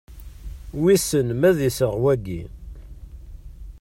[0.81, 2.41] Wissen ma d iseɣ, wagi?